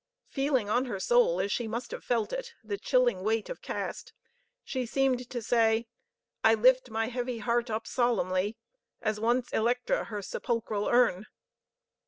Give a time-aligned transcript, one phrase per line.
[0.29, 4.13] Feeling on her soul, as she must have felt it, the chilling weight of caste,
[4.63, 5.85] she seemed to say:
[6.43, 8.57] 'I lift my heavy heart up solemnly,
[8.99, 11.27] As once Eleotra her sepulchral urn.'